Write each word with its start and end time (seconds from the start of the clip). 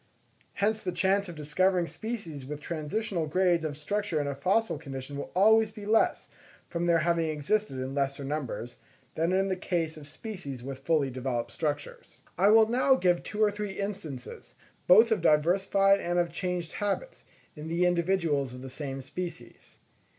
Hence 0.53 0.81
the 0.81 0.91
chance 0.91 1.29
of 1.29 1.35
discovering 1.35 1.85
species 1.85 2.43
with 2.43 2.59
transitional 2.59 3.27
grades 3.27 3.63
of 3.63 3.77
structure 3.77 4.19
in 4.19 4.25
a 4.25 4.33
fossil 4.33 4.79
condition 4.79 5.15
will 5.15 5.29
always 5.35 5.69
be 5.69 5.85
less, 5.85 6.27
from 6.67 6.87
their 6.87 6.97
having 6.97 7.29
existed 7.29 7.75
in 7.75 7.93
lesser 7.93 8.23
numbers, 8.23 8.79
than 9.13 9.31
in 9.31 9.47
the 9.47 9.55
case 9.55 9.97
of 9.97 10.07
species 10.07 10.63
with 10.63 10.79
fully 10.79 11.11
developed 11.11 11.51
structures. 11.51 12.17
I 12.35 12.47
will 12.47 12.67
now 12.67 12.95
give 12.95 13.21
two 13.21 13.43
or 13.43 13.51
three 13.51 13.73
instances, 13.73 14.55
both 14.87 15.11
of 15.11 15.21
diversified 15.21 15.99
and 15.99 16.17
of 16.17 16.31
changed 16.31 16.71
habits, 16.73 17.23
in 17.55 17.67
the 17.67 17.85
individuals 17.85 18.55
of 18.55 18.63
the 18.63 18.71
same 18.71 19.03
species. 19.03 19.77